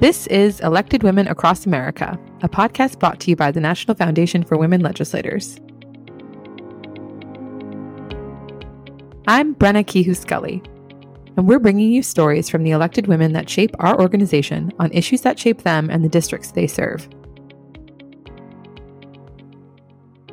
This 0.00 0.28
is 0.28 0.60
Elected 0.60 1.02
Women 1.02 1.26
Across 1.26 1.66
America, 1.66 2.16
a 2.44 2.48
podcast 2.48 3.00
brought 3.00 3.18
to 3.18 3.30
you 3.30 3.34
by 3.34 3.50
the 3.50 3.58
National 3.58 3.96
Foundation 3.96 4.44
for 4.44 4.56
Women 4.56 4.80
Legislators. 4.80 5.58
I'm 9.26 9.56
Brenna 9.56 9.84
Kehew 9.84 10.14
Sculley, 10.14 10.64
and 11.36 11.48
we're 11.48 11.58
bringing 11.58 11.90
you 11.90 12.04
stories 12.04 12.48
from 12.48 12.62
the 12.62 12.70
elected 12.70 13.08
women 13.08 13.32
that 13.32 13.50
shape 13.50 13.74
our 13.80 14.00
organization 14.00 14.72
on 14.78 14.92
issues 14.92 15.22
that 15.22 15.36
shape 15.36 15.62
them 15.62 15.90
and 15.90 16.04
the 16.04 16.08
districts 16.08 16.52
they 16.52 16.68
serve. 16.68 17.08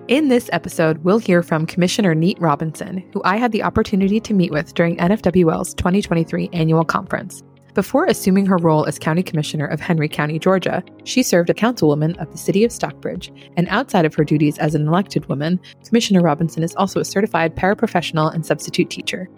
In 0.08 0.28
this 0.28 0.48
episode, 0.54 1.04
we'll 1.04 1.18
hear 1.18 1.42
from 1.42 1.66
Commissioner 1.66 2.14
Neat 2.14 2.40
Robinson, 2.40 3.04
who 3.14 3.22
I 3.26 3.38
had 3.38 3.52
the 3.52 3.64
opportunity 3.64 4.20
to 4.20 4.34
meet 4.36 4.52
with 4.52 4.76
during 4.76 4.98
NFWL's 4.98 5.74
2023 5.74 6.52
annual 6.54 6.86
conference. 6.86 7.42
Before 7.76 8.06
assuming 8.06 8.46
her 8.46 8.56
role 8.56 8.86
as 8.86 8.98
County 8.98 9.22
Commissioner 9.22 9.66
of 9.66 9.82
Henry 9.82 10.08
County, 10.08 10.40
Georgia, 10.40 10.82
she 11.04 11.22
served 11.22 11.50
as 11.50 11.58
councilwoman 11.58 12.18
of 12.20 12.32
the 12.32 12.38
City 12.38 12.64
of 12.64 12.72
Stockbridge, 12.72 13.34
and 13.58 13.68
outside 13.68 14.06
of 14.06 14.16
her 14.16 14.24
duties 14.24 14.58
as 14.60 14.76
an 14.76 14.88
elected 14.88 15.26
woman, 15.26 15.60
Commissioner 15.86 16.22
Robinson 16.22 16.64
is 16.64 16.74
also 16.78 17.02
a 17.02 17.06
certified 17.06 17.54
paraprofessional 17.54 18.34
and 18.34 18.46
substitute 18.46 18.90
teacher. 18.90 19.30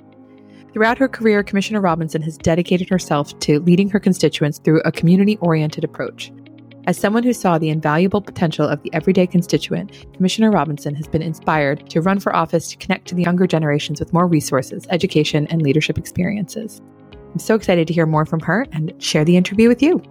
Throughout 0.72 1.00
her 1.00 1.08
career, 1.08 1.42
Commissioner 1.42 1.82
Robinson 1.82 2.22
has 2.22 2.38
dedicated 2.38 2.90
herself 2.90 3.38
to 3.40 3.60
leading 3.62 3.90
her 3.90 4.00
constituents 4.00 4.60
through 4.60 4.82
a 4.86 4.92
community 4.92 5.40
oriented 5.42 5.84
approach. 5.84 6.32
As 6.86 6.96
someone 6.96 7.24
who 7.24 7.34
saw 7.34 7.58
the 7.58 7.70
invaluable 7.70 8.22
potential 8.22 8.68
of 8.68 8.84
the 8.84 8.94
everyday 8.94 9.26
constituent, 9.26 10.06
Commissioner 10.14 10.52
Robinson 10.52 10.94
has 10.94 11.08
been 11.08 11.24
inspired 11.24 11.90
to 11.90 12.02
run 12.02 12.20
for 12.20 12.36
office 12.36 12.70
to 12.70 12.78
connect 12.78 13.08
to 13.08 13.16
the 13.16 13.24
younger 13.24 13.48
generations 13.48 14.00
with 14.00 14.14
more 14.14 14.28
resources, 14.28 14.86
education, 14.92 15.48
and 15.48 15.64
leadership 15.64 15.98
experiences. 15.98 16.84
I'm 17.38 17.42
so 17.42 17.54
excited 17.54 17.86
to 17.86 17.94
hear 17.94 18.08
more 18.08 18.26
from 18.26 18.40
her 18.40 18.66
and 18.72 18.92
share 18.98 19.24
the 19.24 19.38
interview 19.38 19.68
with 19.68 19.84
you. 19.84 20.02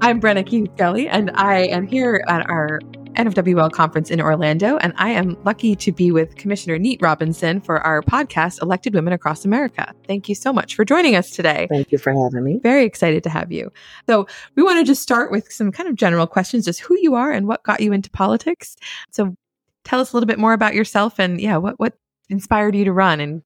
I'm 0.00 0.22
Brenna 0.22 0.42
Kehew 0.42 0.74
Sculley, 0.74 1.06
and 1.06 1.30
I 1.34 1.64
am 1.66 1.86
here 1.86 2.24
at 2.28 2.48
our 2.48 2.80
NFWL 3.16 3.70
conference 3.72 4.10
in 4.10 4.22
Orlando, 4.22 4.78
and 4.78 4.94
I 4.96 5.10
am 5.10 5.36
lucky 5.44 5.76
to 5.76 5.92
be 5.92 6.10
with 6.10 6.34
Commissioner 6.36 6.78
Neat 6.78 7.02
Robinson 7.02 7.60
for 7.60 7.78
our 7.80 8.00
podcast, 8.00 8.62
Elected 8.62 8.94
Women 8.94 9.12
Across 9.12 9.44
America. 9.44 9.92
Thank 10.06 10.30
you 10.30 10.34
so 10.34 10.50
much 10.50 10.74
for 10.74 10.86
joining 10.86 11.14
us 11.14 11.30
today. 11.30 11.66
Thank 11.68 11.92
you 11.92 11.98
for 11.98 12.14
having 12.14 12.42
me. 12.42 12.58
Very 12.62 12.86
excited 12.86 13.22
to 13.22 13.28
have 13.28 13.52
you. 13.52 13.70
So, 14.08 14.26
we 14.54 14.62
want 14.62 14.78
to 14.78 14.84
just 14.84 15.02
start 15.02 15.30
with 15.30 15.52
some 15.52 15.70
kind 15.72 15.90
of 15.90 15.94
general 15.94 16.26
questions, 16.26 16.64
just 16.64 16.80
who 16.80 16.96
you 16.98 17.14
are 17.14 17.32
and 17.32 17.46
what 17.46 17.62
got 17.64 17.80
you 17.80 17.92
into 17.92 18.08
politics. 18.08 18.76
So, 19.10 19.36
tell 19.84 20.00
us 20.00 20.12
a 20.12 20.16
little 20.16 20.26
bit 20.26 20.38
more 20.38 20.52
about 20.52 20.74
yourself 20.74 21.18
and, 21.18 21.40
yeah, 21.40 21.56
what, 21.56 21.78
what 21.78 21.94
inspired 22.28 22.74
you 22.74 22.84
to 22.84 22.92
run 22.92 23.20
and 23.20 23.42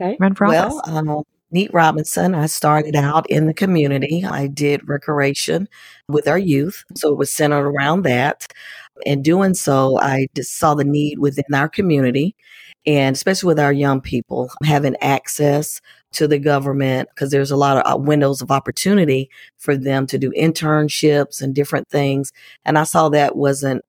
okay. 0.00 0.16
run 0.20 0.34
for 0.34 0.46
well, 0.46 0.78
office? 0.78 0.92
Well, 0.92 1.10
um, 1.10 1.24
Neat 1.50 1.72
Robinson. 1.72 2.34
I 2.34 2.46
started 2.46 2.96
out 2.96 3.28
in 3.30 3.46
the 3.46 3.54
community. 3.54 4.24
I 4.24 4.48
did 4.48 4.88
recreation 4.88 5.68
with 6.08 6.26
our 6.26 6.38
youth. 6.38 6.84
So 6.96 7.12
it 7.12 7.18
was 7.18 7.30
centered 7.30 7.68
around 7.68 8.02
that. 8.02 8.46
In 9.06 9.22
doing 9.22 9.54
so, 9.54 9.98
I 10.00 10.26
just 10.34 10.58
saw 10.58 10.74
the 10.74 10.84
need 10.84 11.18
within 11.18 11.54
our 11.54 11.68
community 11.68 12.34
and 12.86 13.16
especially 13.16 13.46
with 13.46 13.58
our 13.58 13.72
young 13.72 14.00
people 14.00 14.50
having 14.64 14.96
access 15.00 15.80
to 16.12 16.28
the 16.28 16.38
government 16.38 17.08
because 17.14 17.30
there's 17.30 17.50
a 17.50 17.56
lot 17.56 17.78
of 17.78 17.92
uh, 17.92 17.96
windows 17.96 18.40
of 18.40 18.50
opportunity 18.50 19.30
for 19.58 19.76
them 19.76 20.06
to 20.06 20.18
do 20.18 20.30
internships 20.32 21.40
and 21.40 21.54
different 21.54 21.88
things. 21.88 22.32
And 22.64 22.78
I 22.78 22.84
saw 22.84 23.08
that 23.08 23.36
wasn't 23.36 23.84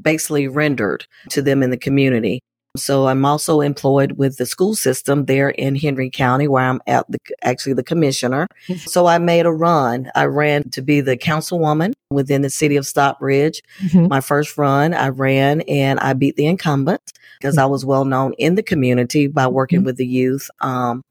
basically 0.00 0.48
rendered 0.48 1.06
to 1.30 1.42
them 1.42 1.62
in 1.62 1.70
the 1.70 1.76
community. 1.76 2.40
So 2.76 3.08
I'm 3.08 3.24
also 3.24 3.60
employed 3.60 4.12
with 4.12 4.36
the 4.36 4.46
school 4.46 4.74
system 4.74 5.24
there 5.24 5.50
in 5.50 5.74
Henry 5.74 6.10
County 6.10 6.48
where 6.48 6.64
I'm 6.64 6.80
at 6.86 7.10
the, 7.10 7.18
actually 7.42 7.72
the 7.72 7.82
commissioner. 7.82 8.46
Mm-hmm. 8.68 8.88
So 8.88 9.06
I 9.06 9.18
made 9.18 9.46
a 9.46 9.52
run. 9.52 10.10
I 10.14 10.24
ran 10.24 10.68
to 10.70 10.82
be 10.82 11.00
the 11.00 11.16
councilwoman 11.16 11.94
within 12.10 12.42
the 12.42 12.50
city 12.50 12.76
of 12.76 12.86
Stockbridge. 12.86 13.62
Mm-hmm. 13.80 14.08
My 14.08 14.20
first 14.20 14.56
run, 14.56 14.94
I 14.94 15.08
ran 15.08 15.62
and 15.62 15.98
I 16.00 16.12
beat 16.12 16.36
the 16.36 16.46
incumbent 16.46 17.12
because 17.40 17.54
mm-hmm. 17.56 17.64
I 17.64 17.66
was 17.66 17.84
well 17.84 18.04
known 18.04 18.34
in 18.34 18.54
the 18.54 18.62
community 18.62 19.26
by 19.26 19.46
working 19.48 19.80
mm-hmm. 19.80 19.86
with 19.86 19.96
the 19.96 20.06
youth. 20.06 20.50
Um, 20.60 21.02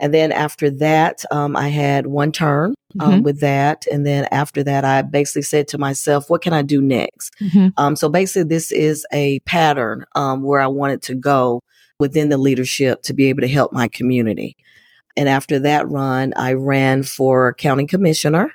and 0.00 0.12
then 0.12 0.32
after 0.32 0.70
that, 0.70 1.24
um, 1.30 1.56
I 1.56 1.68
had 1.68 2.06
one 2.06 2.32
term 2.32 2.74
um, 2.98 3.12
mm-hmm. 3.12 3.22
with 3.22 3.40
that. 3.40 3.86
And 3.90 4.04
then 4.04 4.26
after 4.30 4.62
that, 4.64 4.84
I 4.84 5.02
basically 5.02 5.42
said 5.42 5.68
to 5.68 5.78
myself, 5.78 6.28
what 6.28 6.42
can 6.42 6.52
I 6.52 6.62
do 6.62 6.82
next? 6.82 7.34
Mm-hmm. 7.40 7.68
Um, 7.76 7.96
so 7.96 8.08
basically, 8.08 8.48
this 8.48 8.72
is 8.72 9.06
a 9.12 9.38
pattern 9.40 10.04
um, 10.14 10.42
where 10.42 10.60
I 10.60 10.66
wanted 10.66 11.02
to 11.02 11.14
go 11.14 11.62
within 11.98 12.28
the 12.28 12.38
leadership 12.38 13.02
to 13.02 13.14
be 13.14 13.28
able 13.28 13.42
to 13.42 13.48
help 13.48 13.72
my 13.72 13.88
community. 13.88 14.56
And 15.16 15.28
after 15.28 15.60
that 15.60 15.88
run, 15.88 16.32
I 16.36 16.54
ran 16.54 17.04
for 17.04 17.54
county 17.54 17.86
commissioner 17.86 18.52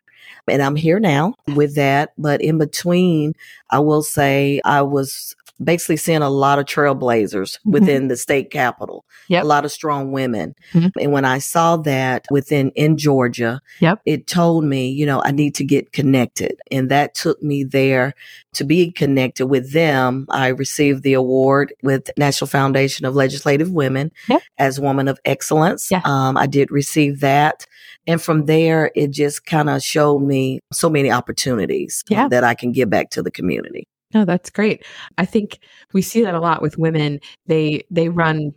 and 0.47 0.61
I'm 0.61 0.75
here 0.75 0.99
now 0.99 1.35
with 1.55 1.75
that. 1.75 2.13
But 2.17 2.41
in 2.41 2.57
between, 2.57 3.33
I 3.69 3.79
will 3.79 4.03
say 4.03 4.61
I 4.65 4.81
was 4.81 5.35
basically 5.63 5.97
seeing 5.97 6.21
a 6.21 6.29
lot 6.29 6.59
of 6.59 6.65
trailblazers 6.65 7.57
mm-hmm. 7.57 7.71
within 7.71 8.07
the 8.07 8.17
state 8.17 8.51
capital. 8.51 9.05
Yep. 9.27 9.43
A 9.43 9.47
lot 9.47 9.65
of 9.65 9.71
strong 9.71 10.11
women. 10.11 10.55
Mm-hmm. 10.73 10.99
And 10.99 11.11
when 11.11 11.25
I 11.25 11.39
saw 11.39 11.77
that 11.77 12.25
within 12.31 12.71
in 12.71 12.97
Georgia, 12.97 13.61
yep. 13.79 14.01
it 14.05 14.27
told 14.27 14.63
me, 14.63 14.89
you 14.89 15.05
know, 15.05 15.21
I 15.23 15.31
need 15.31 15.55
to 15.55 15.63
get 15.63 15.91
connected. 15.91 16.59
And 16.71 16.89
that 16.89 17.15
took 17.15 17.41
me 17.43 17.63
there 17.63 18.13
to 18.53 18.63
be 18.63 18.91
connected 18.91 19.47
with 19.47 19.71
them. 19.73 20.25
I 20.29 20.47
received 20.47 21.03
the 21.03 21.13
award 21.13 21.73
with 21.83 22.09
National 22.17 22.47
Foundation 22.47 23.05
of 23.05 23.15
Legislative 23.15 23.71
Women 23.71 24.11
yep. 24.27 24.41
as 24.57 24.79
Woman 24.79 25.07
of 25.07 25.19
Excellence. 25.25 25.91
Yeah. 25.91 26.01
Um, 26.05 26.37
I 26.37 26.47
did 26.47 26.71
receive 26.71 27.19
that. 27.19 27.67
And 28.07 28.21
from 28.21 28.45
there, 28.45 28.91
it 28.95 29.11
just 29.11 29.45
kind 29.45 29.69
of 29.69 29.83
showed 29.83 30.19
me 30.19 30.61
so 30.73 30.89
many 30.89 31.11
opportunities 31.11 32.03
yeah. 32.09 32.27
that 32.29 32.43
I 32.43 32.55
can 32.55 32.71
give 32.71 32.89
back 32.89 33.11
to 33.11 33.21
the 33.21 33.29
community. 33.29 33.87
No, 34.13 34.25
that's 34.25 34.49
great. 34.49 34.85
I 35.17 35.25
think 35.25 35.59
we 35.93 36.01
see 36.01 36.23
that 36.23 36.33
a 36.33 36.39
lot 36.39 36.61
with 36.61 36.77
women. 36.77 37.19
They 37.45 37.83
they 37.91 38.09
run 38.09 38.53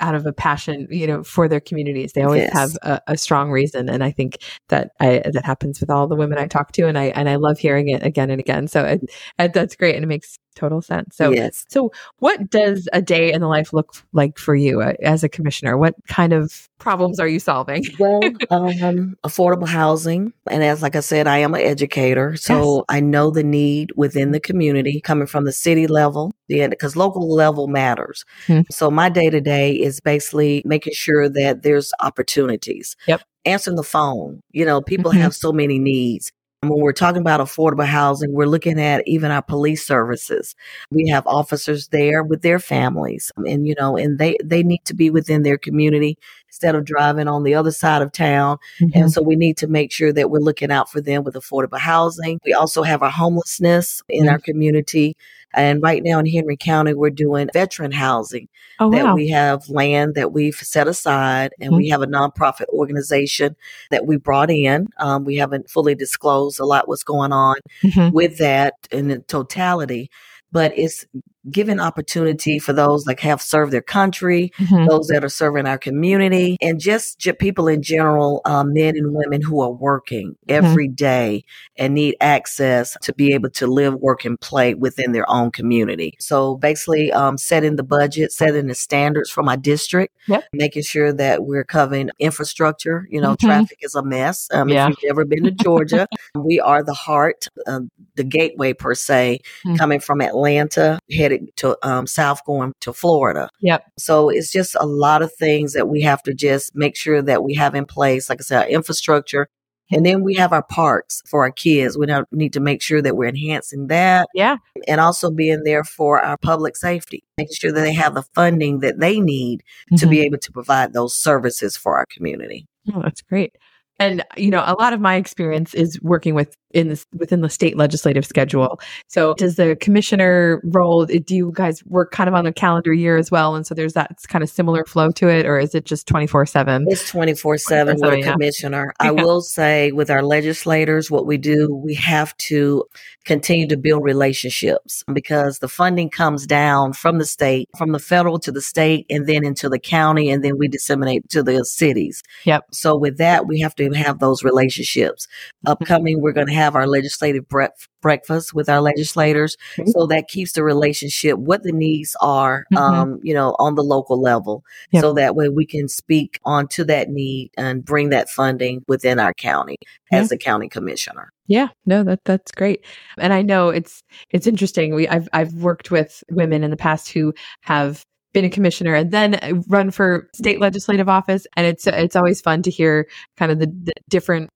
out 0.00 0.14
of 0.14 0.26
a 0.26 0.32
passion, 0.32 0.86
you 0.90 1.06
know, 1.06 1.22
for 1.22 1.48
their 1.48 1.60
communities. 1.60 2.12
They 2.12 2.22
always 2.22 2.42
yes. 2.42 2.52
have 2.52 2.76
a, 2.82 3.00
a, 3.12 3.16
strong 3.16 3.50
reason, 3.50 3.88
and 3.88 4.02
I 4.04 4.10
think 4.10 4.38
that 4.68 4.90
I 5.00 5.22
that 5.32 5.44
happens 5.44 5.80
with 5.80 5.90
all 5.90 6.06
the 6.06 6.16
women 6.16 6.38
I 6.38 6.46
talk 6.46 6.72
to, 6.72 6.86
and 6.86 6.98
I 6.98 7.06
and 7.06 7.28
I 7.28 7.36
love 7.36 7.58
hearing 7.58 7.88
it 7.88 8.04
again 8.04 8.30
and 8.30 8.40
again. 8.40 8.68
So 8.68 8.84
it, 8.84 9.00
it, 9.38 9.52
that's 9.52 9.76
great, 9.76 9.94
and 9.96 10.04
it 10.04 10.08
makes 10.08 10.38
total 10.54 10.82
sense. 10.82 11.16
So, 11.16 11.30
yes. 11.30 11.64
so 11.68 11.92
what 12.18 12.50
does 12.50 12.88
a 12.92 13.02
day 13.02 13.32
in 13.32 13.40
the 13.40 13.48
life 13.48 13.72
look 13.72 13.94
like 14.12 14.38
for 14.38 14.54
you 14.54 14.80
uh, 14.80 14.94
as 15.02 15.24
a 15.24 15.28
commissioner? 15.28 15.76
What 15.76 15.94
kind 16.08 16.32
of 16.32 16.68
problems 16.78 17.20
are 17.20 17.28
you 17.28 17.38
solving? 17.38 17.84
well, 17.98 18.20
um, 18.50 19.16
affordable 19.24 19.68
housing, 19.68 20.32
and 20.50 20.62
as 20.62 20.82
like 20.82 20.96
I 20.96 21.00
said, 21.00 21.26
I 21.26 21.38
am 21.38 21.54
an 21.54 21.62
educator, 21.62 22.36
so 22.36 22.76
yes. 22.76 22.84
I 22.88 23.00
know 23.00 23.30
the 23.30 23.44
need 23.44 23.92
within 23.96 24.32
the 24.32 24.40
community 24.40 25.00
coming 25.00 25.26
from 25.26 25.44
the 25.44 25.52
city 25.52 25.86
level, 25.86 26.32
because 26.48 26.96
local 26.96 27.28
level 27.32 27.68
matters. 27.68 28.24
Hmm. 28.46 28.60
So 28.70 28.90
my 28.90 29.08
day 29.08 29.30
to 29.30 29.40
day 29.40 29.72
is 29.72 30.00
basically 30.00 30.62
making 30.64 30.94
sure 30.94 31.28
that 31.28 31.62
there's 31.62 31.92
opportunities. 32.00 32.96
Yep 33.06 33.22
answering 33.44 33.76
the 33.76 33.82
phone. 33.82 34.42
You 34.52 34.64
know, 34.64 34.80
people 34.80 35.10
mm-hmm. 35.10 35.20
have 35.20 35.34
so 35.34 35.52
many 35.52 35.78
needs. 35.78 36.32
When 36.68 36.80
we're 36.80 36.92
talking 36.92 37.20
about 37.20 37.40
affordable 37.40 37.86
housing, 37.86 38.32
we're 38.32 38.46
looking 38.46 38.80
at 38.80 39.06
even 39.06 39.30
our 39.30 39.42
police 39.42 39.86
services. 39.86 40.54
We 40.90 41.08
have 41.08 41.26
officers 41.26 41.88
there 41.88 42.22
with 42.22 42.42
their 42.42 42.58
families 42.58 43.32
and, 43.36 43.66
you 43.66 43.74
know, 43.78 43.96
and 43.96 44.18
they, 44.18 44.36
they 44.42 44.62
need 44.62 44.84
to 44.84 44.94
be 44.94 45.10
within 45.10 45.42
their 45.42 45.58
community 45.58 46.18
instead 46.54 46.76
of 46.76 46.84
driving 46.84 47.26
on 47.26 47.42
the 47.42 47.52
other 47.52 47.72
side 47.72 48.00
of 48.00 48.12
town. 48.12 48.58
Mm-hmm. 48.80 48.98
And 48.98 49.12
so 49.12 49.20
we 49.20 49.34
need 49.34 49.56
to 49.56 49.66
make 49.66 49.90
sure 49.90 50.12
that 50.12 50.30
we're 50.30 50.38
looking 50.38 50.70
out 50.70 50.88
for 50.88 51.00
them 51.00 51.24
with 51.24 51.34
affordable 51.34 51.80
housing. 51.80 52.38
We 52.44 52.52
also 52.52 52.84
have 52.84 53.02
our 53.02 53.10
homelessness 53.10 54.02
in 54.08 54.22
mm-hmm. 54.22 54.28
our 54.30 54.38
community. 54.38 55.16
And 55.52 55.82
right 55.82 56.00
now 56.04 56.20
in 56.20 56.26
Henry 56.26 56.56
County, 56.56 56.94
we're 56.94 57.10
doing 57.10 57.50
veteran 57.52 57.90
housing. 57.90 58.48
Oh, 58.78 58.88
that 58.92 59.04
wow. 59.04 59.14
we 59.16 59.30
have 59.30 59.68
land 59.68 60.14
that 60.14 60.32
we've 60.32 60.54
set 60.54 60.86
aside, 60.88 61.52
and 61.60 61.70
mm-hmm. 61.70 61.76
we 61.76 61.88
have 61.88 62.02
a 62.02 62.06
nonprofit 62.06 62.66
organization 62.68 63.54
that 63.90 64.06
we 64.06 64.16
brought 64.16 64.50
in. 64.50 64.88
Um, 64.98 65.24
we 65.24 65.36
haven't 65.36 65.70
fully 65.70 65.94
disclosed 65.94 66.58
a 66.60 66.64
lot 66.64 66.88
what's 66.88 67.04
going 67.04 67.32
on 67.32 67.56
mm-hmm. 67.82 68.12
with 68.12 68.38
that 68.38 68.74
in 68.90 69.08
the 69.08 69.18
totality, 69.20 70.10
but 70.50 70.76
it's 70.76 71.04
giving 71.50 71.80
opportunity 71.80 72.58
for 72.58 72.72
those 72.72 73.04
that 73.04 73.20
have 73.20 73.42
served 73.42 73.72
their 73.72 73.82
country, 73.82 74.52
mm-hmm. 74.58 74.86
those 74.86 75.08
that 75.08 75.24
are 75.24 75.28
serving 75.28 75.66
our 75.66 75.78
community, 75.78 76.56
and 76.60 76.80
just, 76.80 77.18
just 77.18 77.38
people 77.38 77.68
in 77.68 77.82
general, 77.82 78.40
um, 78.44 78.72
men 78.72 78.96
and 78.96 79.14
women 79.14 79.42
who 79.42 79.60
are 79.60 79.70
working 79.70 80.36
mm-hmm. 80.46 80.64
every 80.64 80.88
day 80.88 81.44
and 81.76 81.94
need 81.94 82.16
access 82.20 82.96
to 83.02 83.12
be 83.12 83.32
able 83.32 83.50
to 83.50 83.66
live, 83.66 83.94
work, 83.94 84.24
and 84.24 84.40
play 84.40 84.74
within 84.74 85.12
their 85.12 85.28
own 85.30 85.50
community. 85.50 86.14
So 86.18 86.56
basically, 86.56 87.12
um, 87.12 87.36
setting 87.38 87.76
the 87.76 87.82
budget, 87.82 88.32
setting 88.32 88.66
the 88.66 88.74
standards 88.74 89.30
for 89.30 89.42
my 89.42 89.56
district, 89.56 90.16
yep. 90.28 90.44
making 90.52 90.82
sure 90.82 91.12
that 91.12 91.44
we're 91.44 91.64
covering 91.64 92.10
infrastructure. 92.18 93.06
You 93.10 93.20
know, 93.20 93.32
mm-hmm. 93.32 93.46
traffic 93.46 93.78
is 93.82 93.94
a 93.94 94.02
mess. 94.02 94.48
Um, 94.52 94.68
yeah. 94.68 94.88
If 94.88 95.02
you've 95.02 95.10
ever 95.10 95.24
been 95.24 95.44
to 95.44 95.50
Georgia, 95.64 96.06
we 96.34 96.60
are 96.60 96.82
the 96.82 96.94
heart, 96.94 97.48
uh, 97.66 97.80
the 98.16 98.24
gateway 98.24 98.72
per 98.72 98.94
se, 98.94 99.40
mm. 99.66 99.78
coming 99.78 100.00
from 100.00 100.20
Atlanta, 100.20 100.98
headed 101.10 101.33
headed 101.34 101.56
to 101.56 101.76
um, 101.86 102.06
south 102.06 102.44
going 102.44 102.72
to 102.80 102.92
Florida. 102.92 103.48
Yep. 103.60 103.84
So 103.98 104.28
it's 104.28 104.52
just 104.52 104.76
a 104.78 104.86
lot 104.86 105.22
of 105.22 105.32
things 105.34 105.72
that 105.72 105.88
we 105.88 106.02
have 106.02 106.22
to 106.24 106.34
just 106.34 106.74
make 106.74 106.96
sure 106.96 107.22
that 107.22 107.42
we 107.42 107.54
have 107.54 107.74
in 107.74 107.86
place. 107.86 108.28
Like 108.28 108.40
I 108.40 108.42
said, 108.42 108.62
our 108.62 108.68
infrastructure. 108.68 109.48
And 109.90 110.04
then 110.04 110.22
we 110.22 110.34
have 110.34 110.52
our 110.52 110.62
parks 110.62 111.22
for 111.26 111.44
our 111.44 111.50
kids. 111.52 111.98
We 111.98 112.06
need 112.32 112.54
to 112.54 112.60
make 112.60 112.80
sure 112.80 113.02
that 113.02 113.16
we're 113.16 113.28
enhancing 113.28 113.88
that. 113.88 114.28
Yeah. 114.34 114.56
And 114.88 114.98
also 114.98 115.30
being 115.30 115.62
there 115.62 115.84
for 115.84 116.22
our 116.22 116.38
public 116.38 116.76
safety, 116.76 117.22
making 117.36 117.54
sure 117.54 117.70
that 117.70 117.80
they 117.80 117.92
have 117.92 118.14
the 118.14 118.22
funding 118.34 118.80
that 118.80 118.98
they 118.98 119.20
need 119.20 119.60
mm-hmm. 119.60 119.96
to 119.96 120.06
be 120.06 120.20
able 120.20 120.38
to 120.38 120.52
provide 120.52 120.94
those 120.94 121.14
services 121.14 121.76
for 121.76 121.98
our 121.98 122.06
community. 122.06 122.66
Oh, 122.94 123.02
that's 123.02 123.20
great. 123.20 123.56
And 123.98 124.24
you 124.36 124.50
know, 124.50 124.62
a 124.66 124.74
lot 124.74 124.92
of 124.92 125.00
my 125.00 125.16
experience 125.16 125.74
is 125.74 126.00
working 126.02 126.34
with 126.34 126.56
in 126.74 126.88
this 126.88 127.06
within 127.14 127.40
the 127.40 127.48
state 127.48 127.76
legislative 127.76 128.26
schedule. 128.26 128.80
So, 129.06 129.34
does 129.34 129.56
the 129.56 129.76
commissioner 129.76 130.60
role? 130.64 131.06
Eh, 131.10 131.20
do 131.24 131.34
you 131.34 131.52
guys 131.54 131.82
work 131.86 132.10
kind 132.10 132.28
of 132.28 132.34
on 132.34 132.46
a 132.46 132.52
calendar 132.52 132.92
year 132.92 133.16
as 133.16 133.30
well? 133.30 133.54
And 133.54 133.66
so 133.66 133.74
there's 133.74 133.92
that 133.94 134.16
kind 134.28 134.42
of 134.42 134.50
similar 134.50 134.84
flow 134.84 135.10
to 135.12 135.28
it, 135.28 135.46
or 135.46 135.58
is 135.58 135.74
it 135.74 135.84
just 135.84 136.06
twenty 136.06 136.26
four 136.26 136.44
seven? 136.44 136.84
It's 136.88 137.08
twenty 137.08 137.34
four 137.34 137.56
seven 137.56 137.96
with 138.00 138.12
a 138.12 138.22
commissioner. 138.22 138.92
I 138.98 139.12
will 139.12 139.40
say 139.40 139.92
with 139.92 140.10
our 140.10 140.22
legislators, 140.22 141.10
what 141.10 141.26
we 141.26 141.38
do, 141.38 141.72
we 141.72 141.94
have 141.94 142.36
to 142.38 142.84
continue 143.24 143.66
to 143.68 143.76
build 143.76 144.02
relationships 144.04 145.04
because 145.12 145.60
the 145.60 145.68
funding 145.68 146.10
comes 146.10 146.46
down 146.46 146.92
from 146.92 147.18
the 147.18 147.24
state, 147.24 147.68
from 147.78 147.92
the 147.92 147.98
federal 147.98 148.38
to 148.40 148.52
the 148.52 148.60
state, 148.60 149.06
and 149.08 149.26
then 149.26 149.44
into 149.44 149.68
the 149.68 149.78
county, 149.78 150.30
and 150.30 150.44
then 150.44 150.58
we 150.58 150.68
disseminate 150.68 151.28
to 151.30 151.42
the 151.42 151.64
cities. 151.64 152.22
Yep. 152.44 152.66
So 152.72 152.98
with 152.98 153.18
that, 153.18 153.46
we 153.46 153.60
have 153.60 153.74
to 153.76 153.83
have 153.92 154.18
those 154.18 154.42
relationships. 154.42 155.28
Upcoming, 155.66 156.20
we're 156.20 156.32
going 156.32 156.46
to 156.46 156.54
have 156.54 156.74
our 156.74 156.86
legislative 156.86 157.48
breakfast 157.48 157.88
breakfast 158.04 158.52
with 158.52 158.68
our 158.68 158.82
legislators. 158.82 159.56
So 159.86 160.06
that 160.08 160.28
keeps 160.28 160.52
the 160.52 160.62
relationship, 160.62 161.38
what 161.38 161.62
the 161.62 161.72
needs 161.72 162.14
are, 162.20 162.66
mm-hmm. 162.70 162.76
um, 162.76 163.20
you 163.22 163.32
know, 163.32 163.56
on 163.58 163.76
the 163.76 163.82
local 163.82 164.20
level. 164.20 164.62
Yep. 164.92 165.00
So 165.00 165.12
that 165.14 165.34
way 165.34 165.48
we 165.48 165.64
can 165.64 165.88
speak 165.88 166.38
onto 166.44 166.84
that 166.84 167.08
need 167.08 167.50
and 167.56 167.82
bring 167.82 168.10
that 168.10 168.28
funding 168.28 168.84
within 168.86 169.18
our 169.18 169.32
county 169.32 169.76
as 170.12 170.30
a 170.30 170.36
county 170.36 170.68
commissioner. 170.68 171.32
Yeah, 171.46 171.68
no, 171.86 172.04
that 172.04 172.20
that's 172.24 172.52
great. 172.52 172.84
And 173.18 173.32
I 173.32 173.40
know 173.40 173.70
it's 173.70 174.02
it's 174.30 174.46
interesting. 174.46 174.94
We 174.94 175.08
I've 175.08 175.28
I've 175.32 175.54
worked 175.54 175.90
with 175.90 176.22
women 176.30 176.62
in 176.62 176.70
the 176.70 176.76
past 176.76 177.10
who 177.10 177.34
have 177.62 178.04
been 178.34 178.44
a 178.44 178.50
commissioner 178.50 178.94
and 178.94 179.10
then 179.10 179.64
run 179.68 179.90
for 179.90 180.28
state 180.34 180.60
legislative 180.60 181.08
office 181.08 181.46
and 181.56 181.66
it's 181.66 181.86
it's 181.86 182.16
always 182.16 182.42
fun 182.42 182.62
to 182.62 182.70
hear 182.70 183.08
kind 183.38 183.50
of 183.50 183.58
the, 183.58 183.66
the 183.66 183.94
different 184.10 184.50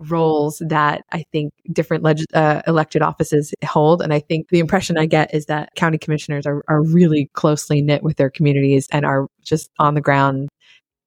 roles 0.00 0.62
that 0.66 1.04
I 1.12 1.24
think 1.32 1.52
different 1.72 2.06
uh, 2.34 2.62
elected 2.66 3.02
offices 3.02 3.54
hold. 3.64 4.02
And 4.02 4.12
I 4.12 4.20
think 4.20 4.48
the 4.50 4.58
impression 4.58 4.98
I 4.98 5.06
get 5.06 5.34
is 5.34 5.46
that 5.46 5.74
county 5.74 5.98
commissioners 5.98 6.46
are, 6.46 6.62
are 6.68 6.82
really 6.82 7.30
closely 7.32 7.80
knit 7.80 8.02
with 8.02 8.16
their 8.16 8.30
communities 8.30 8.88
and 8.92 9.06
are 9.06 9.28
just 9.42 9.70
on 9.78 9.94
the 9.94 10.00
ground, 10.00 10.48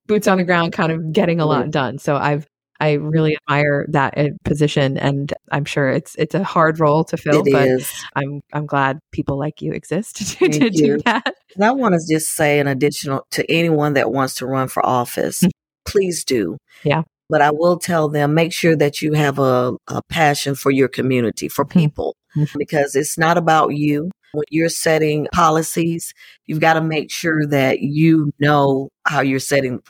boots 0.08 0.28
on 0.28 0.40
the 0.40 0.44
ground, 0.44 0.74
kind 0.74 0.92
of 0.92 1.14
getting 1.14 1.40
a 1.40 1.46
lot 1.46 1.70
done. 1.70 2.00
So 2.00 2.16
I've 2.16 2.48
I 2.80 2.94
really 2.94 3.36
admire 3.36 3.86
that 3.90 4.18
uh, 4.18 4.30
position, 4.46 4.98
and 4.98 5.34
I'm 5.52 5.66
sure 5.66 5.90
it's 5.90 6.16
it's 6.16 6.34
a 6.34 6.44
hard 6.44 6.80
role 6.80 7.04
to 7.06 7.18
fill. 7.18 7.46
It 7.46 7.52
but 7.52 7.68
is. 7.68 7.92
I'm 8.16 8.42
I'm 8.54 8.66
glad 8.66 9.00
people 9.12 9.38
like 9.38 9.62
you 9.62 9.74
exist 9.74 10.38
to, 10.40 10.48
to 10.50 10.70
do 10.70 10.98
that. 11.06 11.36
And 11.56 11.66
I 11.66 11.72
want 11.72 11.96
to 11.96 12.14
just 12.14 12.36
say 12.36 12.60
an 12.60 12.68
additional 12.68 13.26
to 13.32 13.50
anyone 13.52 13.94
that 13.94 14.12
wants 14.12 14.36
to 14.36 14.46
run 14.46 14.70
for 14.70 14.86
office, 14.86 15.42
mm. 15.42 15.50
please 15.86 16.24
do. 16.24 16.58
Yeah. 16.84 17.04
But 17.30 17.42
I 17.42 17.52
will 17.52 17.78
tell 17.78 18.10
them 18.10 18.34
make 18.34 18.54
sure 18.54 18.76
that 18.76 19.02
you 19.02 19.14
have 19.14 19.40
a, 19.40 19.74
a 19.88 20.02
passion 20.10 20.56
for 20.56 20.72
your 20.72 20.88
community, 20.88 21.48
for 21.48 21.66
mm-hmm. 21.66 21.80
people, 21.80 22.16
mm-hmm. 22.36 22.58
because 22.58 22.96
it's 22.96 23.18
not 23.18 23.38
about 23.38 23.76
you. 23.76 24.10
When 24.32 24.46
you're 24.52 24.70
setting 24.70 25.28
policies, 25.34 26.14
you've 26.46 26.60
got 26.60 26.74
to 26.74 26.82
make 26.82 27.12
sure 27.12 27.46
that 27.48 27.82
you 27.82 28.32
know 28.40 28.90
how 29.06 29.22
you're 29.22 29.40
setting 29.40 29.82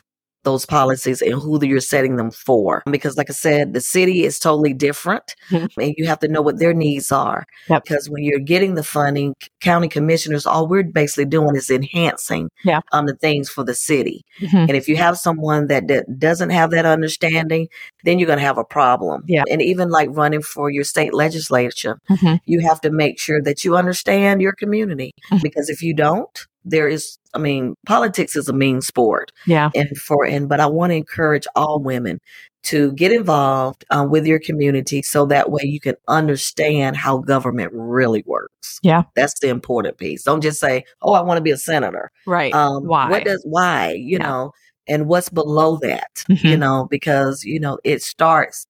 those 0.44 0.66
policies 0.66 1.22
and 1.22 1.34
who 1.34 1.64
you're 1.64 1.80
setting 1.80 2.16
them 2.16 2.30
for. 2.30 2.82
Because, 2.90 3.16
like 3.16 3.30
I 3.30 3.34
said, 3.34 3.72
the 3.72 3.80
city 3.80 4.24
is 4.24 4.38
totally 4.38 4.72
different 4.72 5.34
mm-hmm. 5.50 5.80
and 5.80 5.94
you 5.96 6.06
have 6.06 6.20
to 6.20 6.28
know 6.28 6.42
what 6.42 6.58
their 6.58 6.72
needs 6.72 7.12
are. 7.12 7.44
Yep. 7.68 7.84
Because 7.84 8.08
when 8.08 8.24
you're 8.24 8.38
getting 8.38 8.74
the 8.74 8.82
funding, 8.82 9.34
county 9.60 9.88
commissioners, 9.88 10.46
all 10.46 10.66
we're 10.66 10.84
basically 10.84 11.26
doing 11.26 11.56
is 11.56 11.70
enhancing 11.70 12.50
yeah. 12.64 12.80
um, 12.92 13.06
the 13.06 13.14
things 13.14 13.50
for 13.50 13.64
the 13.64 13.74
city. 13.74 14.24
Mm-hmm. 14.40 14.56
And 14.56 14.70
if 14.70 14.88
you 14.88 14.96
have 14.96 15.18
someone 15.18 15.66
that, 15.68 15.88
that 15.88 16.18
doesn't 16.18 16.50
have 16.50 16.70
that 16.70 16.86
understanding, 16.86 17.68
then 18.04 18.18
you're 18.18 18.26
going 18.26 18.38
to 18.38 18.44
have 18.44 18.58
a 18.58 18.64
problem. 18.64 19.22
Yeah. 19.26 19.44
And 19.50 19.60
even 19.60 19.90
like 19.90 20.08
running 20.12 20.42
for 20.42 20.70
your 20.70 20.84
state 20.84 21.14
legislature, 21.14 22.00
mm-hmm. 22.10 22.36
you 22.46 22.60
have 22.60 22.80
to 22.82 22.90
make 22.90 23.18
sure 23.18 23.42
that 23.42 23.64
you 23.64 23.76
understand 23.76 24.40
your 24.40 24.52
community. 24.52 25.12
Mm-hmm. 25.30 25.42
Because 25.42 25.68
if 25.68 25.82
you 25.82 25.94
don't, 25.94 26.46
there 26.64 26.88
is 26.88 27.18
I 27.32 27.38
mean, 27.38 27.74
politics 27.86 28.34
is 28.34 28.48
a 28.48 28.52
mean 28.52 28.80
sport. 28.80 29.32
Yeah. 29.46 29.70
And 29.74 29.96
for 29.96 30.24
and 30.24 30.48
but 30.48 30.60
I 30.60 30.66
want 30.66 30.90
to 30.90 30.96
encourage 30.96 31.46
all 31.54 31.80
women 31.80 32.20
to 32.62 32.92
get 32.92 33.12
involved 33.12 33.84
uh, 33.90 34.06
with 34.08 34.26
your 34.26 34.38
community 34.38 35.02
so 35.02 35.24
that 35.26 35.50
way 35.50 35.62
you 35.62 35.80
can 35.80 35.94
understand 36.08 36.96
how 36.96 37.18
government 37.18 37.72
really 37.72 38.22
works. 38.26 38.78
Yeah. 38.82 39.04
That's 39.14 39.38
the 39.40 39.48
important 39.48 39.96
piece. 39.96 40.24
Don't 40.24 40.42
just 40.42 40.60
say, 40.60 40.84
"Oh, 41.02 41.12
I 41.12 41.22
want 41.22 41.38
to 41.38 41.42
be 41.42 41.50
a 41.50 41.56
senator." 41.56 42.10
Right. 42.26 42.52
Um, 42.52 42.86
why? 42.86 43.08
What 43.10 43.24
does 43.24 43.42
why? 43.44 43.92
You 43.92 44.18
yeah. 44.18 44.28
know, 44.28 44.52
and 44.86 45.06
what's 45.06 45.28
below 45.28 45.76
that? 45.82 46.24
Mm-hmm. 46.28 46.46
You 46.46 46.56
know, 46.56 46.86
because 46.90 47.44
you 47.44 47.60
know 47.60 47.78
it 47.84 48.02
starts 48.02 48.66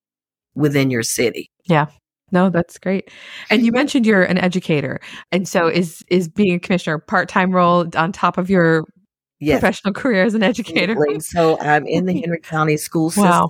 within 0.55 0.91
your 0.91 1.03
city. 1.03 1.51
Yeah. 1.65 1.87
No, 2.33 2.51
that's 2.51 2.79
great. 2.79 3.11
And 3.51 3.65
you 3.65 3.73
mentioned 3.73 4.07
you're 4.07 4.23
an 4.23 4.39
educator. 4.39 5.01
And 5.33 5.49
so 5.49 5.67
is 5.69 6.05
is 6.09 6.29
being 6.29 6.55
a 6.55 6.61
commissioner 6.61 6.99
part-time 6.99 7.53
role 7.53 7.87
on 7.97 8.13
top 8.13 8.39
of 8.39 8.49
your 8.51 8.85
yes. 9.41 9.61
professional 9.61 9.95
career 9.95 10.25
as 10.25 10.35
an 10.35 10.43
educator? 10.43 10.97
So 11.21 11.59
I'm 11.61 11.87
in 11.87 12.07
the 12.07 12.21
Henry 12.21 12.41
County 12.41 12.77
school 12.77 13.13
wow. 13.17 13.49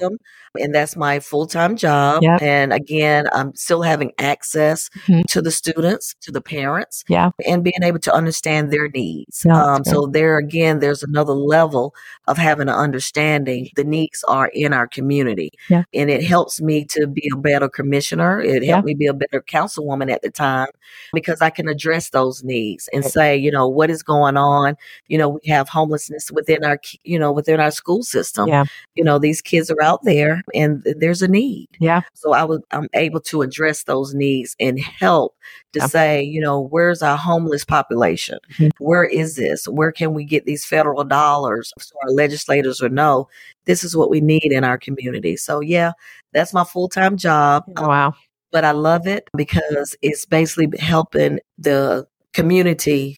And 0.58 0.74
that's 0.74 0.96
my 0.96 1.20
full 1.20 1.46
time 1.46 1.76
job. 1.76 2.22
Yep. 2.22 2.42
And 2.42 2.72
again, 2.72 3.26
I'm 3.32 3.54
still 3.54 3.82
having 3.82 4.12
access 4.18 4.88
mm-hmm. 4.88 5.22
to 5.28 5.42
the 5.42 5.50
students, 5.50 6.14
to 6.22 6.32
the 6.32 6.40
parents, 6.40 7.04
yeah, 7.08 7.30
and 7.46 7.62
being 7.62 7.82
able 7.82 7.98
to 8.00 8.12
understand 8.14 8.70
their 8.70 8.88
needs. 8.88 9.44
Yeah, 9.44 9.62
um, 9.62 9.84
so 9.84 10.06
there 10.06 10.38
again, 10.38 10.80
there's 10.80 11.02
another 11.02 11.32
level 11.32 11.94
of 12.26 12.38
having 12.38 12.68
an 12.68 12.74
understanding. 12.74 13.68
The 13.76 13.84
needs 13.84 14.24
are 14.24 14.48
in 14.48 14.72
our 14.72 14.88
community, 14.88 15.50
yeah. 15.68 15.84
and 15.94 16.10
it 16.10 16.24
helps 16.24 16.60
me 16.60 16.84
to 16.86 17.06
be 17.06 17.28
a 17.32 17.36
better 17.36 17.68
commissioner. 17.68 18.40
It 18.40 18.64
helped 18.64 18.86
me 18.86 18.94
be 18.94 19.06
a 19.06 19.14
better 19.14 19.42
councilwoman 19.42 20.10
at 20.10 20.22
the 20.22 20.30
time 20.30 20.68
because 21.12 21.40
I 21.40 21.50
can 21.50 21.68
address 21.68 22.10
those 22.10 22.42
needs 22.42 22.88
and 22.92 23.04
right. 23.04 23.12
say, 23.12 23.36
you 23.36 23.50
know, 23.50 23.68
what 23.68 23.90
is 23.90 24.02
going 24.02 24.36
on. 24.36 24.76
You 25.08 25.18
know, 25.18 25.28
we 25.30 25.48
have 25.48 25.68
homelessness 25.68 26.30
within 26.30 26.64
our, 26.64 26.80
you 27.04 27.18
know, 27.18 27.32
within 27.32 27.60
our 27.60 27.70
school 27.70 28.02
system. 28.02 28.48
Yeah. 28.48 28.64
You 28.94 29.04
know, 29.04 29.18
these 29.18 29.40
kids 29.40 29.70
are 29.70 29.82
out 29.82 30.00
there 30.04 30.39
and 30.54 30.82
there's 30.98 31.22
a 31.22 31.28
need. 31.28 31.68
Yeah. 31.80 32.02
So 32.14 32.32
I 32.32 32.44
was 32.44 32.60
I'm 32.70 32.88
able 32.94 33.20
to 33.20 33.42
address 33.42 33.84
those 33.84 34.14
needs 34.14 34.56
and 34.60 34.78
help 34.78 35.36
to 35.72 35.88
say, 35.88 36.22
you 36.22 36.40
know, 36.40 36.60
where's 36.60 37.02
our 37.02 37.16
homeless 37.16 37.64
population? 37.64 38.38
Mm-hmm. 38.54 38.84
Where 38.84 39.04
is 39.04 39.36
this? 39.36 39.66
Where 39.66 39.92
can 39.92 40.14
we 40.14 40.24
get 40.24 40.44
these 40.44 40.64
federal 40.64 41.04
dollars 41.04 41.72
so 41.78 41.94
our 42.02 42.10
legislators 42.10 42.80
will 42.80 42.90
know 42.90 43.28
this 43.64 43.84
is 43.84 43.96
what 43.96 44.10
we 44.10 44.20
need 44.20 44.52
in 44.52 44.64
our 44.64 44.78
community. 44.78 45.36
So 45.36 45.60
yeah, 45.60 45.92
that's 46.32 46.52
my 46.52 46.64
full-time 46.64 47.16
job. 47.16 47.64
Oh, 47.76 47.88
wow. 47.88 48.14
But 48.52 48.64
I 48.64 48.72
love 48.72 49.06
it 49.06 49.28
because 49.36 49.94
it's 50.02 50.26
basically 50.26 50.76
helping 50.78 51.38
the 51.56 52.06
community 52.32 53.16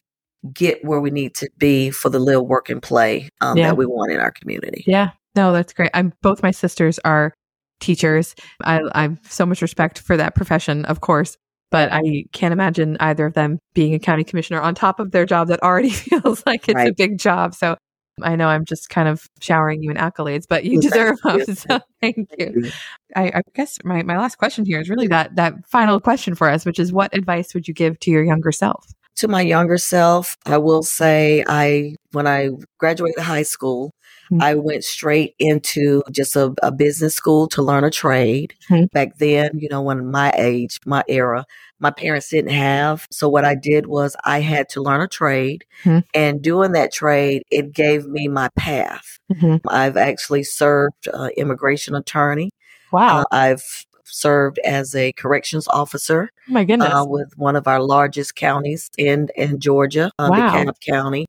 get 0.53 0.83
where 0.83 0.99
we 0.99 1.09
need 1.09 1.33
to 1.35 1.49
be 1.57 1.89
for 1.89 2.09
the 2.09 2.19
live, 2.19 2.43
work, 2.43 2.69
and 2.69 2.81
play 2.81 3.29
um, 3.41 3.57
yeah. 3.57 3.67
that 3.69 3.77
we 3.77 3.85
want 3.85 4.11
in 4.11 4.19
our 4.19 4.31
community. 4.31 4.83
Yeah, 4.85 5.11
no, 5.35 5.53
that's 5.53 5.73
great. 5.73 5.91
I'm 5.93 6.13
both 6.21 6.43
my 6.43 6.51
sisters 6.51 6.99
are 7.05 7.33
teachers. 7.79 8.35
I 8.63 8.81
I 8.93 9.01
have 9.03 9.19
so 9.27 9.45
much 9.45 9.61
respect 9.61 9.99
for 9.99 10.17
that 10.17 10.35
profession, 10.35 10.85
of 10.85 11.01
course, 11.01 11.37
but 11.71 11.91
I 11.91 12.25
can't 12.31 12.53
imagine 12.53 12.97
either 12.99 13.25
of 13.25 13.33
them 13.33 13.59
being 13.73 13.93
a 13.93 13.99
county 13.99 14.23
commissioner 14.23 14.61
on 14.61 14.75
top 14.75 14.99
of 14.99 15.11
their 15.11 15.25
job 15.25 15.47
that 15.47 15.63
already 15.63 15.89
feels 15.91 16.43
like 16.45 16.69
it's 16.69 16.75
right. 16.75 16.89
a 16.89 16.93
big 16.93 17.17
job. 17.17 17.55
So 17.55 17.77
I 18.21 18.35
know 18.35 18.47
I'm 18.47 18.65
just 18.65 18.89
kind 18.89 19.07
of 19.07 19.25
showering 19.41 19.81
you 19.81 19.89
in 19.89 19.97
accolades, 19.97 20.43
but 20.47 20.65
you 20.65 20.79
deserve 20.79 21.19
them. 21.23 21.41
So 21.55 21.79
thank 21.99 22.29
you. 22.37 22.69
I, 23.15 23.31
I, 23.35 23.41
guess 23.55 23.79
my, 23.83 24.03
my 24.03 24.17
last 24.17 24.37
question 24.37 24.65
here 24.65 24.79
is 24.79 24.89
really 24.89 25.07
that 25.07 25.35
that 25.35 25.53
final 25.67 25.99
question 25.99 26.35
for 26.35 26.49
us, 26.49 26.65
which 26.65 26.79
is 26.79 26.93
what 26.93 27.15
advice 27.15 27.53
would 27.53 27.67
you 27.67 27.73
give 27.73 27.99
to 28.01 28.11
your 28.11 28.23
younger 28.23 28.51
self? 28.51 28.85
To 29.17 29.27
my 29.27 29.41
younger 29.41 29.77
self, 29.77 30.37
I 30.45 30.57
will 30.57 30.83
say 30.83 31.43
I 31.47 31.95
when 32.11 32.27
I 32.27 32.49
graduated 32.79 33.23
high 33.23 33.43
school, 33.43 33.91
Mm-hmm. 34.31 34.41
I 34.41 34.55
went 34.55 34.83
straight 34.83 35.35
into 35.39 36.01
just 36.11 36.35
a, 36.35 36.53
a, 36.63 36.71
business 36.71 37.13
school 37.13 37.47
to 37.49 37.61
learn 37.61 37.83
a 37.83 37.91
trade. 37.91 38.53
Mm-hmm. 38.69 38.85
Back 38.93 39.17
then, 39.17 39.51
you 39.53 39.69
know, 39.69 39.81
when 39.81 40.09
my 40.09 40.31
age, 40.37 40.79
my 40.85 41.03
era, 41.07 41.45
my 41.79 41.91
parents 41.91 42.29
didn't 42.29 42.51
have. 42.51 43.05
So 43.11 43.27
what 43.27 43.45
I 43.45 43.55
did 43.55 43.87
was 43.87 44.15
I 44.23 44.39
had 44.39 44.69
to 44.69 44.81
learn 44.81 45.01
a 45.01 45.07
trade 45.07 45.65
mm-hmm. 45.83 45.99
and 46.13 46.41
doing 46.41 46.71
that 46.71 46.93
trade, 46.93 47.43
it 47.51 47.73
gave 47.73 48.05
me 48.05 48.27
my 48.27 48.49
path. 48.55 49.19
Mm-hmm. 49.31 49.67
I've 49.67 49.97
actually 49.97 50.43
served 50.43 51.07
uh, 51.13 51.29
immigration 51.35 51.93
attorney. 51.95 52.51
Wow. 52.91 53.21
Uh, 53.21 53.25
I've 53.31 53.63
served 54.05 54.59
as 54.59 54.95
a 54.95 55.11
corrections 55.13 55.67
officer. 55.67 56.29
Oh 56.49 56.53
my 56.53 56.63
goodness. 56.63 56.93
Uh, 56.93 57.05
with 57.05 57.33
one 57.35 57.55
of 57.55 57.67
our 57.67 57.81
largest 57.81 58.35
counties 58.35 58.89
in, 58.97 59.29
in 59.35 59.59
Georgia, 59.59 60.11
uh, 60.17 60.29
wow. 60.31 60.53
DeKalb 60.53 60.79
County. 60.79 61.27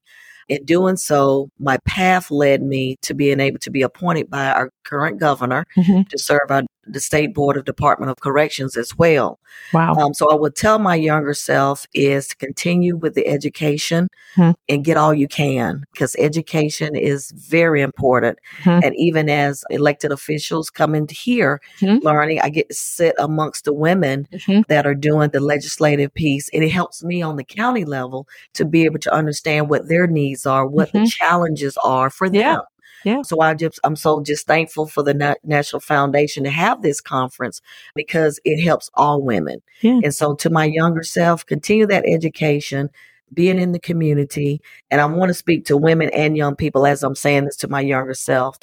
In 0.49 0.65
doing 0.65 0.97
so, 0.97 1.51
my 1.59 1.79
path 1.87 2.31
led 2.31 2.63
me 2.63 2.97
to 3.03 3.15
being 3.15 3.41
able 3.41 3.59
to 3.61 3.71
be 3.71 3.83
appointed 3.83 4.31
by 4.31 4.51
our 4.51 4.71
current 4.85 5.19
governor 5.19 5.67
mm-hmm. 5.77 6.03
to 6.03 6.19
serve 6.19 6.51
our, 6.51 6.63
the 6.87 7.01
state 7.01 7.35
board 7.35 7.57
of 7.57 7.65
Department 7.65 8.11
of 8.11 8.21
Corrections 8.21 8.77
as 8.77 8.97
well. 8.97 9.39
Wow. 9.73 9.95
Um, 9.95 10.15
so 10.15 10.31
I 10.31 10.35
would 10.35 10.57
tell 10.57 10.79
my 10.79 10.95
younger 10.95 11.35
self 11.35 11.87
is 11.95 12.29
to 12.29 12.37
continue 12.37 12.97
with 12.97 13.15
the 13.15 13.27
education 13.27 14.09
mm-hmm. 14.37 14.53
and 14.69 14.85
get 14.85 14.97
all 14.97 15.15
you 15.15 15.29
can 15.29 15.85
because 15.93 16.17
education 16.19 16.95
is 16.95 17.31
very 17.33 17.83
important. 17.83 18.39
Mm-hmm. 18.63 18.85
And 18.85 18.95
even 18.97 19.29
as 19.29 19.65
elected 19.71 20.13
officials 20.13 20.71
come 20.71 20.95
into 20.95 21.15
here 21.15 21.61
mm-hmm. 21.81 22.05
learning, 22.05 22.41
I 22.41 22.49
get 22.49 22.69
to 22.69 22.75
sit 22.75 23.15
amongst 23.19 23.65
the 23.65 23.73
women 23.73 24.29
mm-hmm. 24.33 24.63
that 24.69 24.87
are 24.87 24.95
doing 24.95 25.31
the 25.31 25.41
legislative 25.41 26.13
piece 26.15 26.49
and 26.53 26.63
it 26.63 26.71
helps 26.71 27.03
me 27.03 27.23
on 27.23 27.37
the 27.37 27.45
county 27.45 27.85
level 27.85 28.29
to 28.55 28.65
be 28.65 28.85
able 28.85 28.99
to 29.01 29.15
understand 29.15 29.69
what 29.69 29.89
their 29.89 30.07
needs 30.07 30.47
are, 30.47 30.67
what 30.67 30.93
the 30.93 31.01
mm-hmm. 31.01 31.07
challenges 31.07 31.77
are 31.85 32.11
for 32.11 32.29
them. 32.29 32.61
Yeah. 33.05 33.23
So 33.23 33.41
I 33.41 33.55
just, 33.55 33.79
I'm 33.85 33.97
so 33.97 34.23
just 34.23 34.47
thankful 34.47 34.87
for 34.87 35.03
the 35.03 35.15
Na- 35.15 35.35
National 35.45 35.81
Foundation 35.81 36.45
to 36.45 36.51
have 36.51 36.83
this 36.83 37.01
conference 37.01 37.61
because 37.95 38.41
it 38.45 38.63
helps 38.63 38.91
all 38.95 39.23
women. 39.23 39.63
Yeah. 39.81 40.01
And 40.03 40.15
so 40.15 40.35
to 40.37 40.51
my 40.51 40.65
younger 40.65 41.03
self, 41.03 41.47
continue 41.47 41.87
that 41.87 42.05
education, 42.07 42.91
being 43.33 43.59
in 43.59 43.73
the 43.73 43.81
community. 43.81 44.61
And 44.91 45.01
I 45.01 45.07
want 45.07 45.31
to 45.31 45.35
speak 45.35 45.65
to 45.67 45.77
women 45.77 46.11
and 46.11 46.37
young 46.37 46.57
people 46.57 46.87
as 46.87 47.03
I'm 47.03 47.15
saying 47.15 47.47
this 47.47 47.57
to 47.59 47.69
my 47.69 47.81
younger 47.81 48.15
self 48.15 48.59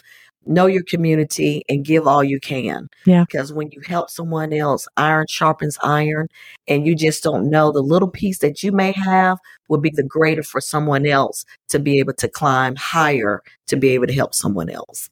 know 0.45 0.65
your 0.65 0.83
community 0.83 1.63
and 1.69 1.85
give 1.85 2.07
all 2.07 2.23
you 2.23 2.39
can. 2.39 2.87
Yeah. 3.05 3.25
Because 3.25 3.53
when 3.53 3.69
you 3.71 3.81
help 3.85 4.09
someone 4.09 4.53
else, 4.53 4.87
iron 4.97 5.27
sharpens 5.29 5.77
iron, 5.83 6.27
and 6.67 6.85
you 6.85 6.95
just 6.95 7.23
don't 7.23 7.49
know 7.49 7.71
the 7.71 7.81
little 7.81 8.07
piece 8.07 8.39
that 8.39 8.63
you 8.63 8.71
may 8.71 8.91
have 8.91 9.37
will 9.69 9.79
be 9.79 9.91
the 9.93 10.03
greater 10.03 10.43
for 10.43 10.61
someone 10.61 11.05
else 11.05 11.45
to 11.69 11.79
be 11.79 11.99
able 11.99 12.13
to 12.13 12.27
climb 12.27 12.75
higher 12.75 13.41
to 13.67 13.75
be 13.75 13.89
able 13.89 14.07
to 14.07 14.13
help 14.13 14.33
someone 14.33 14.69
else. 14.69 15.09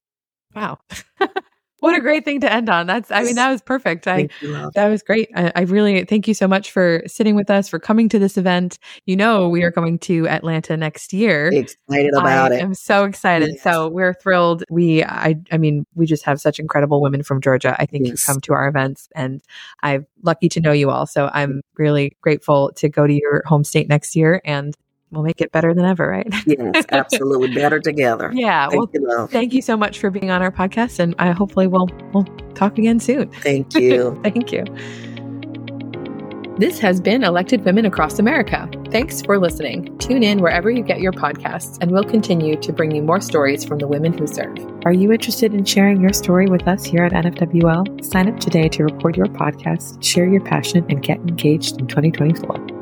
Wow. 0.56 0.80
What 1.80 1.96
a 1.96 2.02
great 2.02 2.26
thing 2.26 2.42
to 2.42 2.52
end 2.52 2.70
on. 2.70 2.88
That's, 2.88 3.10
I 3.12 3.24
mean, 3.24 3.36
that 3.36 3.50
was 3.50 3.62
perfect. 3.62 4.08
I, 4.08 4.28
that 4.76 4.88
was 4.88 5.02
great. 5.02 5.30
I, 5.36 5.52
I, 5.56 5.62
really 5.62 6.04
thank 6.06 6.28
you 6.28 6.34
so 6.34 6.48
much 6.48 6.72
for 6.72 7.02
sitting 7.08 7.36
with 7.36 7.50
us, 7.50 7.70
for 7.70 7.80
coming 7.80 8.10
to 8.10 8.20
this 8.20 8.38
event. 8.38 8.80
You 9.06 9.16
know, 9.16 9.48
we 9.48 9.64
are 9.64 9.72
going 9.72 10.00
to 10.00 10.28
Atlanta 10.28 10.76
next 10.76 11.14
year. 11.14 11.48
Excited 11.48 12.14
about 12.14 12.52
I 12.52 12.58
it. 12.58 12.64
I'm 12.64 12.74
so 12.74 13.06
excited. 13.06 13.52
Yes. 13.54 13.64
So 13.64 13.88
we're 13.88 14.14
thrilled. 14.14 14.64
We, 14.70 15.04
I, 15.04 15.36
I 15.52 15.58
mean, 15.58 15.86
we 15.96 16.06
just 16.06 16.26
have 16.26 16.42
such 16.42 16.60
incredible 16.60 17.02
women 17.02 17.24
from 17.24 17.40
Georgia. 17.40 17.76
I 17.80 17.86
think 17.86 18.08
yes. 18.08 18.26
who 18.26 18.34
come 18.34 18.42
to 18.42 18.54
our 18.54 18.68
events 18.68 19.08
and 19.16 19.42
I'm 19.82 20.06
lucky 20.24 20.50
to 20.50 20.60
know 20.60 20.72
you 20.72 20.90
all. 20.90 21.06
So 21.06 21.30
I'm 21.34 21.62
really 21.78 22.18
grateful 22.22 22.72
to 22.74 22.90
go 22.90 23.08
to 23.08 23.14
your 23.14 23.44
home 23.46 23.64
state 23.64 23.88
next 23.88 24.16
year 24.16 24.42
and 24.44 24.76
we'll 25.12 25.24
make 25.24 25.42
it 25.42 25.52
better 25.52 25.74
than 25.74 25.86
ever, 25.86 26.08
right? 26.08 26.28
yes, 26.46 26.86
absolutely. 26.92 27.54
Better 27.54 27.80
together. 27.80 28.32
Yeah. 28.34 28.70
Thank 28.70 28.80
well, 28.80 28.90
you, 28.94 29.28
thank 29.28 29.54
you 29.54 29.62
so 29.62 29.76
much 29.78 30.00
for 30.00 30.10
being 30.10 30.32
on 30.32 30.42
our 30.42 30.52
podcast, 30.52 31.00
and 31.00 31.16
I 31.20 31.32
hopefully 31.32 31.68
we'll 31.68 31.90
we'll 32.14 32.26
talk 32.56 32.78
again 32.78 33.00
soon. 33.00 33.30
Thank 33.30 33.74
you. 33.76 34.20
thank 34.24 34.52
you. 34.52 34.66
This 36.60 36.78
has 36.80 37.00
been 37.00 37.24
Elected 37.24 37.64
Women 37.64 37.86
Across 37.86 38.20
America. 38.20 38.70
Thanks 38.92 39.22
for 39.22 39.40
listening. 39.40 39.98
Tune 39.98 40.24
in 40.24 40.42
wherever 40.42 40.70
you 40.70 40.84
get 40.84 41.00
your 41.00 41.14
podcasts, 41.14 41.78
and 41.80 41.92
we'll 41.92 42.04
continue 42.04 42.58
to 42.58 42.74
bring 42.74 42.94
you 42.94 43.02
more 43.02 43.22
stories 43.22 43.64
from 43.64 43.80
the 43.80 43.88
women 43.88 44.12
who 44.12 44.28
serve. 44.28 44.58
Are 44.84 44.92
you 44.92 45.14
interested 45.14 45.54
in 45.54 45.64
sharing 45.64 46.02
your 46.02 46.12
story 46.12 46.48
with 46.48 46.68
us 46.68 46.84
here 46.84 47.06
at 47.06 47.14
NFWL? 47.14 48.04
Sign 48.04 48.28
up 48.28 48.42
today 48.42 48.68
to 48.68 48.84
record 48.84 49.16
your 49.16 49.28
podcast, 49.28 50.04
share 50.04 50.28
your 50.28 50.44
passion, 50.44 50.86
and 50.90 51.02
get 51.02 51.20
engaged 51.20 51.80
in 51.80 51.88
2024. 51.88 52.79